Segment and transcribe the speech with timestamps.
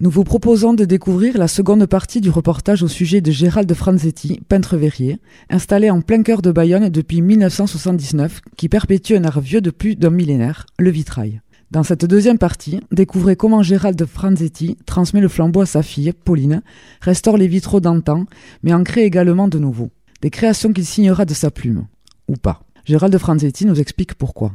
[0.00, 4.40] Nous vous proposons de découvrir la seconde partie du reportage au sujet de Gérald Franzetti,
[4.48, 5.18] peintre verrier,
[5.48, 9.96] installé en plein cœur de Bayonne depuis 1979, qui perpétue un art vieux de plus
[9.96, 11.40] d'un millénaire, le vitrail.
[11.70, 16.62] Dans cette deuxième partie, découvrez comment Gérald Franzetti transmet le flambeau à sa fille, Pauline,
[17.00, 18.26] restaure les vitraux d'antan,
[18.62, 19.90] mais en crée également de nouveaux.
[20.20, 21.86] Des créations qu'il signera de sa plume.
[22.28, 22.63] Ou pas.
[22.86, 24.52] Gérald Franzetti nous explique pourquoi.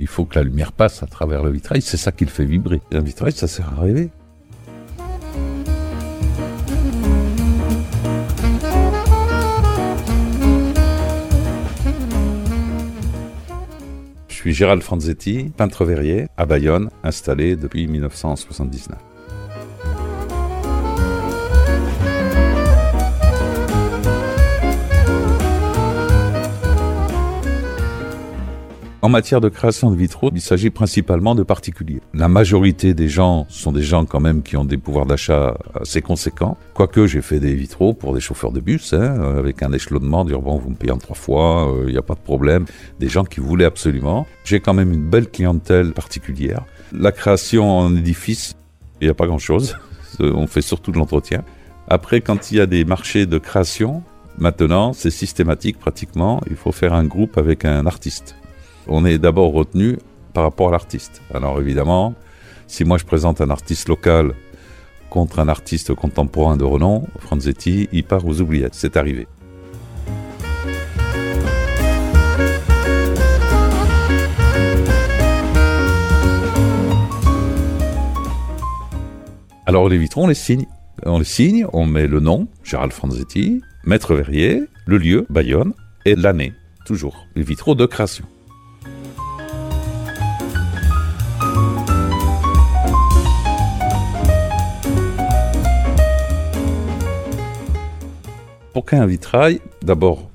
[0.00, 2.44] Il faut que la lumière passe à travers le vitrail, c'est ça qui le fait
[2.44, 2.80] vibrer.
[2.90, 4.10] Un vitrail, ça sert à rêver.
[14.54, 19.13] Gérald Franzetti, peintre verrier à Bayonne, installé depuis 1979.
[29.04, 32.00] En matière de création de vitraux, il s'agit principalement de particuliers.
[32.14, 36.00] La majorité des gens sont des gens quand même qui ont des pouvoirs d'achat assez
[36.00, 36.56] conséquents.
[36.72, 40.40] Quoique j'ai fait des vitraux pour des chauffeurs de bus, hein, avec un échelonnement, dire
[40.40, 42.64] bon vous me payez en trois fois, il euh, n'y a pas de problème.
[42.98, 44.26] Des gens qui voulaient absolument.
[44.42, 46.64] J'ai quand même une belle clientèle particulière.
[46.90, 48.54] La création en édifice,
[49.02, 49.76] il n'y a pas grand-chose.
[50.18, 51.44] On fait surtout de l'entretien.
[51.88, 54.02] Après, quand il y a des marchés de création,
[54.38, 56.40] maintenant c'est systématique pratiquement.
[56.48, 58.34] Il faut faire un groupe avec un artiste
[58.88, 59.98] on est d'abord retenu
[60.32, 61.22] par rapport à l'artiste.
[61.32, 62.14] Alors évidemment,
[62.66, 64.34] si moi je présente un artiste local
[65.10, 68.74] contre un artiste contemporain de renom, Franzetti, il part aux oubliettes.
[68.74, 69.26] C'est arrivé.
[79.66, 80.66] Alors les vitrons, on les signe.
[81.06, 85.72] On les signe, on met le nom, Gérald Franzetti, Maître Verrier, le lieu, Bayonne,
[86.04, 86.52] et l'année,
[86.86, 87.26] toujours.
[87.34, 88.24] Les vitraux de création.
[98.74, 100.28] Pour qu'un vitrail, d'abord,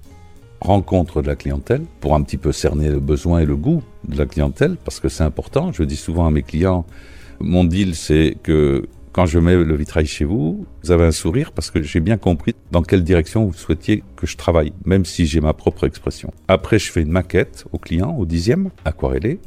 [0.61, 4.17] rencontre de la clientèle, pour un petit peu cerner le besoin et le goût de
[4.17, 5.73] la clientèle, parce que c'est important.
[5.73, 6.85] Je dis souvent à mes clients,
[7.41, 11.51] mon deal, c'est que quand je mets le vitrail chez vous, vous avez un sourire
[11.51, 15.25] parce que j'ai bien compris dans quelle direction vous souhaitiez que je travaille, même si
[15.25, 16.31] j'ai ma propre expression.
[16.47, 19.41] Après, je fais une maquette au client, au dixième, aquarellé.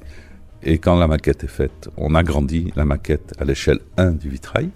[0.62, 4.68] Et quand la maquette est faite, on agrandit la maquette à l'échelle 1 du vitrail,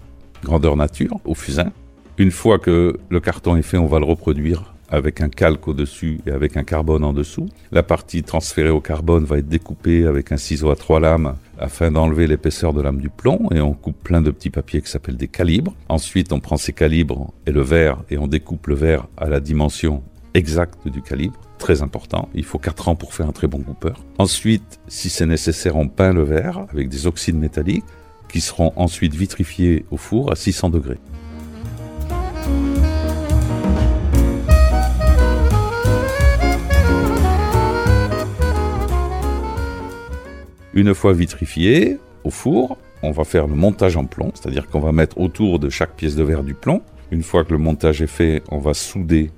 [0.43, 1.71] grandeur nature, au fusain.
[2.19, 6.19] Une fois que le carton est fait, on va le reproduire avec un calque au-dessus
[6.25, 7.47] et avec un carbone en dessous.
[7.71, 11.91] La partie transférée au carbone va être découpée avec un ciseau à trois lames afin
[11.91, 15.17] d'enlever l'épaisseur de lame du plomb et on coupe plein de petits papiers qui s'appellent
[15.17, 15.75] des calibres.
[15.89, 19.39] Ensuite, on prend ces calibres et le verre et on découpe le verre à la
[19.39, 20.01] dimension
[20.33, 21.39] exacte du calibre.
[21.59, 22.29] Très important.
[22.33, 24.03] Il faut 4 ans pour faire un très bon coupeur.
[24.17, 27.85] Ensuite, si c'est nécessaire, on peint le verre avec des oxydes métalliques
[28.27, 30.97] qui seront ensuite vitrifiés au four à 600 degrés.
[40.77, 44.91] Une fois vitrifié au four, on va faire le montage en plomb, c'est-à-dire qu'on va
[44.91, 46.83] mettre autour de chaque pièce de verre du plomb.
[47.09, 49.31] Une fois que le montage est fait, on va souder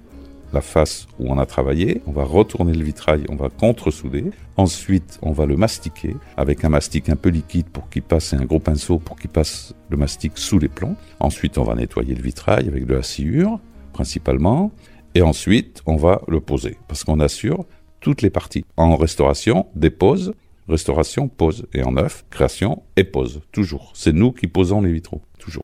[0.51, 4.25] la face où on a travaillé, on va retourner le vitrail, on va contre-souder.
[4.57, 8.35] Ensuite, on va le mastiquer avec un mastic un peu liquide pour qu'il passe et
[8.35, 10.97] un gros pinceau pour qu'il passe le mastic sous les plombs.
[11.21, 13.61] Ensuite, on va nettoyer le vitrail avec de la sciure,
[13.93, 14.73] principalement.
[15.15, 17.63] Et ensuite, on va le poser parce qu'on assure
[18.01, 18.65] toutes les parties.
[18.75, 20.33] En restauration, dépose,
[20.69, 21.65] Restauration, pose.
[21.73, 23.41] Et en neuf, création et pose.
[23.51, 23.91] Toujours.
[23.95, 25.23] C'est nous qui posons les vitraux.
[25.39, 25.63] Toujours.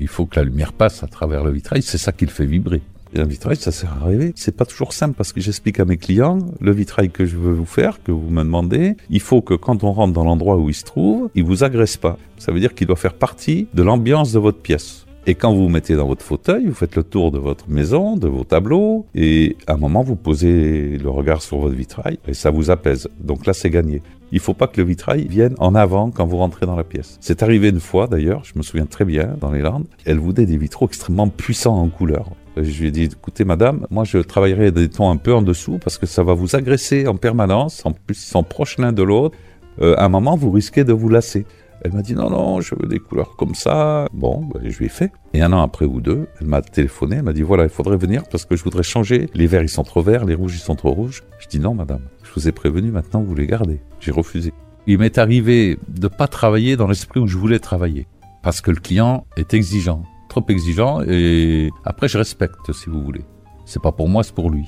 [0.00, 2.46] Il faut que la lumière passe à travers le vitrail, c'est ça qui le fait
[2.46, 2.82] vibrer.
[3.16, 4.32] Un vitrail, ça sert à rêver.
[4.36, 7.52] C'est pas toujours simple parce que j'explique à mes clients, le vitrail que je veux
[7.52, 10.68] vous faire, que vous me demandez, il faut que quand on rentre dans l'endroit où
[10.68, 12.18] il se trouve, il vous agresse pas.
[12.38, 15.06] Ça veut dire qu'il doit faire partie de l'ambiance de votre pièce.
[15.26, 18.16] Et quand vous vous mettez dans votre fauteuil, vous faites le tour de votre maison,
[18.16, 22.32] de vos tableaux, et à un moment, vous posez le regard sur votre vitrail, et
[22.32, 23.08] ça vous apaise.
[23.20, 24.02] Donc là, c'est gagné.
[24.32, 27.18] Il faut pas que le vitrail vienne en avant quand vous rentrez dans la pièce.
[27.20, 30.46] C'est arrivé une fois, d'ailleurs, je me souviens très bien, dans les Landes, elle voulait
[30.46, 32.30] des vitraux extrêmement puissants en couleur.
[32.56, 35.78] Je lui ai dit, écoutez madame, moi je travaillerai des tons un peu en dessous
[35.78, 37.84] parce que ça va vous agresser en permanence.
[37.86, 39.36] En plus, ils sont proches l'un de l'autre.
[39.80, 41.46] Euh, à un moment, vous risquez de vous lasser.
[41.82, 44.06] Elle m'a dit non, non, je veux des couleurs comme ça.
[44.12, 45.12] Bon, ben, je lui ai fait.
[45.32, 47.96] Et un an après ou deux, elle m'a téléphoné, elle m'a dit voilà, il faudrait
[47.96, 49.30] venir parce que je voudrais changer.
[49.34, 51.22] Les verts, ils sont trop verts, les rouges, ils sont trop rouges.
[51.38, 53.80] Je dis non, madame, je vous ai prévenu, maintenant vous les gardez.
[54.00, 54.52] J'ai refusé.
[54.86, 58.06] Il m'est arrivé de pas travailler dans l'esprit où je voulais travailler
[58.42, 63.24] parce que le client est exigeant, trop exigeant et après je respecte si vous voulez.
[63.66, 64.66] C'est pas pour moi, c'est pour lui.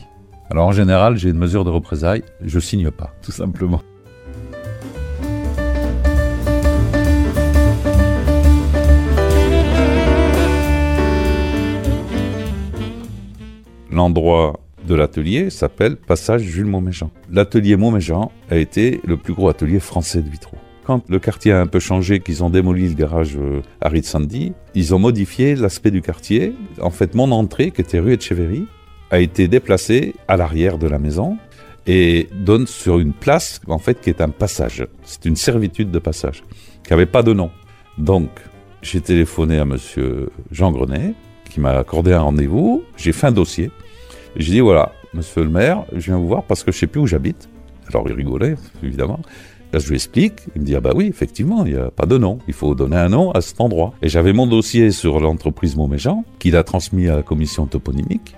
[0.50, 3.80] Alors en général, j'ai une mesure de représailles, je signe pas, tout simplement.
[13.90, 17.10] L'endroit de l'atelier s'appelle Passage Jules Montméjean.
[17.30, 20.58] L'atelier Montméjean a été le plus gros atelier français de vitraux.
[20.84, 23.38] Quand le quartier a un peu changé, qu'ils ont démoli le garage
[23.80, 26.54] Harry euh, Sandy, ils ont modifié l'aspect du quartier.
[26.80, 28.66] En fait, mon entrée, qui était rue Etcheverry,
[29.10, 31.38] a été déplacée à l'arrière de la maison
[31.86, 34.86] et donne sur une place, en fait, qui est un passage.
[35.04, 36.42] C'est une servitude de passage,
[36.82, 37.50] qui n'avait pas de nom.
[37.98, 38.30] Donc,
[38.82, 41.14] j'ai téléphoné à monsieur Jean Grenet,
[41.48, 42.82] qui m'a accordé un rendez-vous.
[42.96, 43.70] J'ai fait un dossier.
[44.34, 47.00] J'ai dit, voilà, monsieur le maire, je viens vous voir parce que je sais plus
[47.00, 47.48] où j'habite.
[47.88, 49.20] Alors, il rigolait, évidemment.
[49.72, 50.34] Là, je lui explique.
[50.54, 52.38] Il me dit, ah bah oui, effectivement, il n'y a pas de nom.
[52.46, 53.94] Il faut donner un nom à cet endroit.
[54.02, 58.36] Et j'avais mon dossier sur l'entreprise Montméjean, qu'il a transmis à la commission toponymique.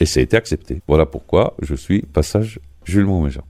[0.00, 0.82] Et ça a été accepté.
[0.88, 3.44] Voilà pourquoi je suis passage Jules Montméjean.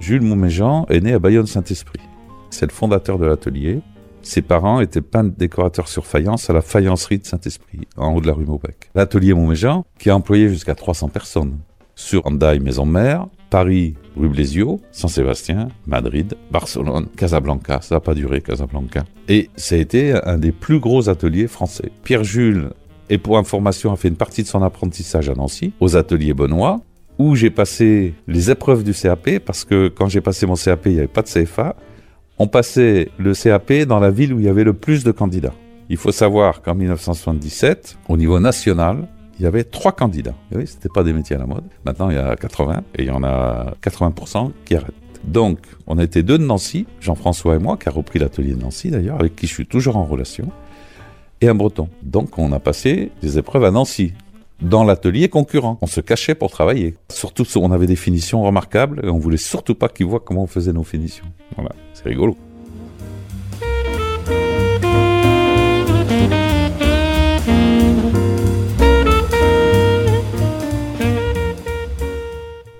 [0.00, 2.00] Jules Montméjean est né à Bayonne-Saint-Esprit.
[2.50, 3.80] C'est le fondateur de l'atelier.
[4.22, 8.26] Ses parents étaient peintres décorateurs sur faïence à la faïencerie de Saint-Esprit, en haut de
[8.26, 8.90] la rue Maubec.
[8.94, 11.58] L'atelier Montméjean, qui a employé jusqu'à 300 personnes,
[11.94, 17.80] sur Andaille Maison Mère, Paris, rue Blésio, Saint-Sébastien, Madrid, Barcelone, Casablanca.
[17.82, 19.04] Ça n'a pas duré, Casablanca.
[19.28, 21.90] Et ça a été un des plus gros ateliers français.
[22.04, 22.70] Pierre Jules,
[23.08, 26.80] et pour information, a fait une partie de son apprentissage à Nancy, aux ateliers Benoît,
[27.18, 30.92] où j'ai passé les épreuves du CAP, parce que quand j'ai passé mon CAP, il
[30.92, 31.76] n'y avait pas de CFA.
[32.42, 35.52] On passait le CAP dans la ville où il y avait le plus de candidats.
[35.90, 39.08] Il faut savoir qu'en 1977, au niveau national,
[39.38, 40.34] il y avait trois candidats.
[40.50, 40.64] Et oui,
[40.94, 41.64] pas des métiers à la mode.
[41.84, 44.94] Maintenant, il y a 80 et il y en a 80% qui arrêtent.
[45.22, 48.90] Donc, on était deux de Nancy, Jean-François et moi, qui a repris l'atelier de Nancy
[48.90, 50.50] d'ailleurs, avec qui je suis toujours en relation,
[51.42, 51.90] et un breton.
[52.02, 54.14] Donc, on a passé des épreuves à Nancy
[54.62, 55.78] dans l'atelier concurrent.
[55.80, 56.94] On se cachait pour travailler.
[57.10, 60.46] Surtout, on avait des finitions remarquables et on voulait surtout pas qu'ils voient comment on
[60.46, 61.26] faisait nos finitions.
[61.56, 62.36] Voilà, c'est rigolo.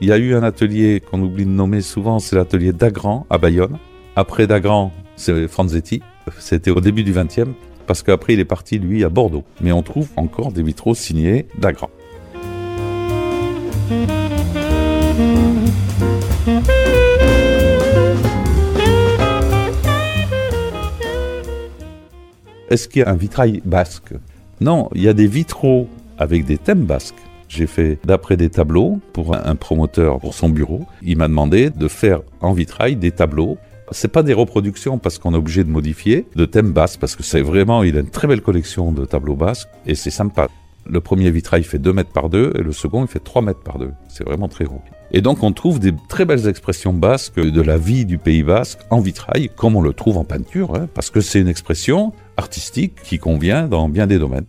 [0.02, 3.36] Il y a eu un atelier qu'on oublie de nommer souvent, c'est l'atelier d'Agran à
[3.36, 3.78] Bayonne.
[4.16, 6.02] Après Dagran, c'est Franzetti.
[6.38, 7.48] C'était au début du 20e
[7.90, 9.42] parce qu'après il est parti lui à Bordeaux.
[9.60, 11.90] Mais on trouve encore des vitraux signés d'Agrand.
[22.70, 24.14] Est-ce qu'il y a un vitrail basque?
[24.60, 27.16] Non, il y a des vitraux avec des thèmes basques.
[27.48, 30.82] J'ai fait d'après des tableaux pour un promoteur pour son bureau.
[31.02, 33.58] Il m'a demandé de faire en vitrail des tableaux
[33.90, 37.22] c'est pas des reproductions parce qu'on est obligé de modifier, de thèmes basques, parce que
[37.22, 40.48] c'est vraiment, il a une très belle collection de tableaux basques et c'est sympa.
[40.86, 43.62] Le premier vitrail fait 2 mètres par 2 et le second il fait 3 mètres
[43.62, 43.90] par 2.
[44.08, 44.80] C'est vraiment très gros.
[45.12, 48.80] Et donc on trouve des très belles expressions basques de la vie du Pays basque
[48.90, 52.94] en vitrail, comme on le trouve en peinture, hein, parce que c'est une expression artistique
[53.02, 54.46] qui convient dans bien des domaines.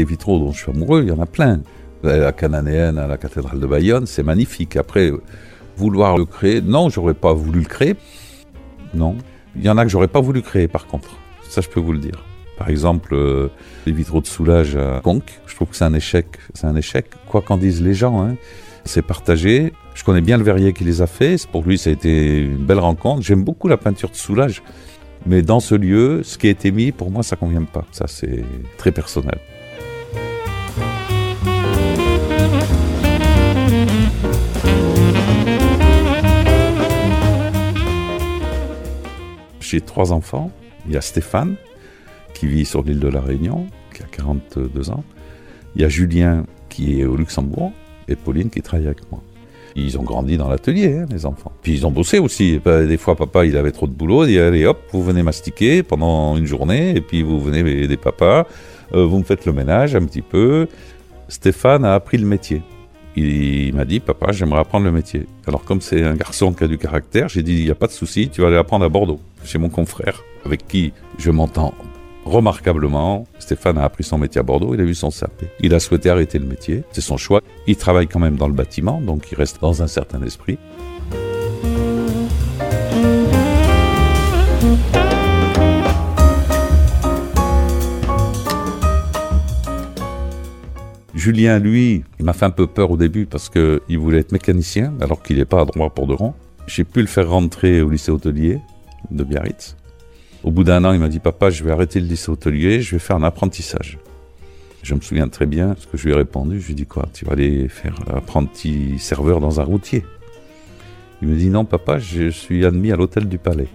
[0.00, 1.60] Des vitraux dont je suis amoureux, il y en a plein.
[2.02, 4.76] La cananéenne à la cathédrale de Bayonne, c'est magnifique.
[4.76, 5.12] Après,
[5.76, 7.96] vouloir le créer, non, j'aurais pas voulu le créer.
[8.94, 9.16] Non.
[9.56, 11.10] Il y en a que j'aurais pas voulu créer, par contre.
[11.50, 12.24] Ça, je peux vous le dire.
[12.56, 13.48] Par exemple, euh,
[13.84, 16.26] les vitraux de soulage à Conques, je trouve que c'est un échec.
[16.54, 18.22] C'est un échec, quoi qu'en disent les gens.
[18.22, 18.36] Hein.
[18.84, 19.74] C'est partagé.
[19.94, 21.46] Je connais bien le verrier qui les a fait.
[21.52, 23.20] Pour lui, ça a été une belle rencontre.
[23.20, 24.62] J'aime beaucoup la peinture de soulage.
[25.26, 27.84] Mais dans ce lieu, ce qui a été mis, pour moi, ça convient pas.
[27.92, 28.42] Ça, c'est
[28.78, 29.38] très personnel.
[39.70, 40.50] J'ai trois enfants.
[40.86, 41.54] Il y a Stéphane,
[42.34, 45.04] qui vit sur l'île de la Réunion, qui a 42 ans.
[45.76, 47.70] Il y a Julien, qui est au Luxembourg,
[48.08, 49.22] et Pauline, qui travaille avec moi.
[49.76, 51.52] Ils ont grandi dans l'atelier, hein, les enfants.
[51.62, 52.58] Puis ils ont bossé aussi.
[52.64, 54.24] Des fois, papa, il avait trop de boulot.
[54.24, 57.96] Il dit, allez, hop, vous venez mastiquer pendant une journée, et puis vous venez aider
[57.96, 58.48] papa.
[58.92, 60.66] Euh, vous me faites le ménage un petit peu.
[61.28, 62.62] Stéphane a appris le métier.
[63.16, 65.26] Il m'a dit, papa, j'aimerais apprendre le métier.
[65.46, 67.86] Alors comme c'est un garçon qui a du caractère, j'ai dit, il n'y a pas
[67.86, 71.74] de souci, tu vas aller apprendre à Bordeaux, chez mon confrère, avec qui je m'entends
[72.24, 73.26] remarquablement.
[73.38, 75.44] Stéphane a appris son métier à Bordeaux, il a eu son CAP.
[75.60, 77.40] Il a souhaité arrêter le métier, c'est son choix.
[77.66, 80.58] Il travaille quand même dans le bâtiment, donc il reste dans un certain esprit.
[91.20, 94.94] Julien, lui, il m'a fait un peu peur au début parce qu'il voulait être mécanicien
[95.02, 96.34] alors qu'il n'est pas à droit pour de rang.
[96.66, 98.58] J'ai pu le faire rentrer au lycée hôtelier
[99.10, 99.76] de Biarritz.
[100.44, 102.92] Au bout d'un an, il m'a dit Papa, je vais arrêter le lycée hôtelier, je
[102.92, 103.98] vais faire un apprentissage.
[104.82, 106.58] Je me souviens très bien ce que je lui ai répondu.
[106.58, 110.06] Je lui ai dit Quoi Tu vas aller faire apprenti serveur dans un routier?
[111.20, 113.68] Il me dit Non, papa, je suis admis à l'hôtel du Palais.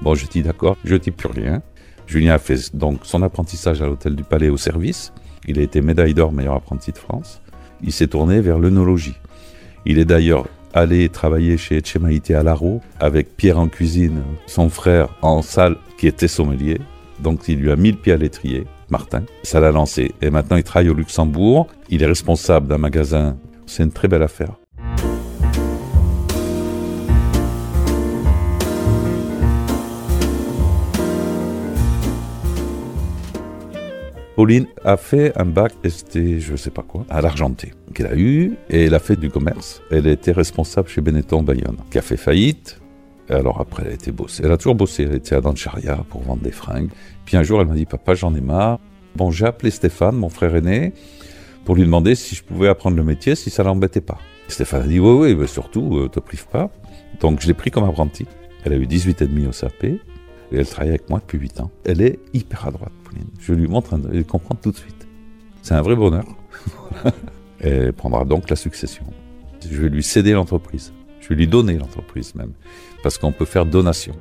[0.00, 1.60] Bon, je dis D'accord, je dis plus rien.
[2.06, 5.12] Julien a fait donc son apprentissage à l'hôtel du Palais au service.
[5.46, 7.40] Il a été médaille d'or meilleur apprenti de France.
[7.82, 9.16] Il s'est tourné vers l'œnologie.
[9.84, 15.08] Il est d'ailleurs allé travailler chez Etchemaïté à Laro avec Pierre en cuisine, son frère
[15.20, 16.80] en salle qui était sommelier.
[17.20, 19.24] Donc il lui a mis le pied à l'étrier, Martin.
[19.42, 20.12] Ça l'a lancé.
[20.22, 21.66] Et maintenant il travaille au Luxembourg.
[21.88, 23.36] Il est responsable d'un magasin.
[23.66, 24.61] C'est une très belle affaire.
[34.42, 38.56] Pauline a fait un bac ST, je sais pas quoi, à l'Argenté, qu'elle a eu,
[38.70, 39.80] et elle a fait du commerce.
[39.92, 42.80] Elle était responsable chez Benetton Bayonne, qui a fait faillite.
[43.30, 44.42] Et alors après, elle a été bossée.
[44.44, 45.04] Elle a toujours bossé.
[45.04, 46.90] Elle était à Dancharia pour vendre des fringues.
[47.24, 48.80] Puis un jour, elle m'a dit, papa, j'en ai marre.
[49.14, 50.92] Bon, j'ai appelé Stéphane, mon frère aîné,
[51.64, 54.18] pour lui demander si je pouvais apprendre le métier, si ça l'embêtait pas.
[54.48, 56.68] Stéphane a dit, oui, oui, mais surtout, euh, te prive pas.
[57.20, 58.26] Donc je l'ai pris comme apprenti.
[58.64, 60.00] Elle a eu 18 et demi au CAP.
[60.52, 61.70] Elle travaille avec moi depuis 8 ans.
[61.84, 63.28] Elle est hyper à droite, Pauline.
[63.40, 65.06] Je lui montre, elle comprend tout de suite.
[65.62, 66.26] C'est un vrai bonheur.
[67.60, 69.04] elle prendra donc la succession.
[69.68, 70.92] Je vais lui céder l'entreprise.
[71.20, 72.52] Je vais lui donner l'entreprise même.
[73.02, 74.14] Parce qu'on peut faire donation.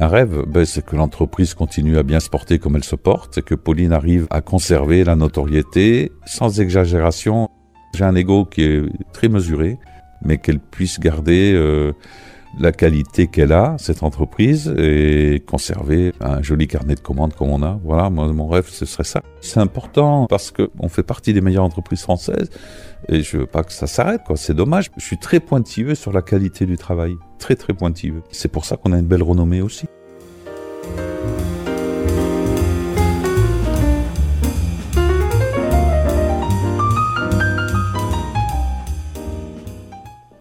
[0.00, 3.34] Un rêve, ben, c'est que l'entreprise continue à bien se porter comme elle se porte,
[3.34, 7.48] c'est que Pauline arrive à conserver la notoriété sans exagération.
[7.96, 9.76] J'ai un ego qui est très mesuré,
[10.22, 11.92] mais qu'elle puisse garder euh,
[12.58, 17.62] la qualité qu'elle a, cette entreprise, et conserver un joli carnet de commandes comme on
[17.62, 17.78] a.
[17.84, 19.22] Voilà, moi, mon rêve, ce serait ça.
[19.40, 22.50] C'est important parce qu'on fait partie des meilleures entreprises françaises,
[23.08, 24.36] et je veux pas que ça s'arrête, quoi.
[24.36, 24.90] C'est dommage.
[24.96, 27.14] Je suis très pointilleux sur la qualité du travail.
[27.38, 28.22] Très, très pointilleux.
[28.30, 29.86] C'est pour ça qu'on a une belle renommée aussi.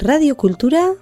[0.04, 0.94] Radio Cultura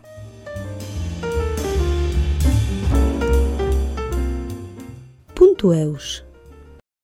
[5.65, 6.34] tu.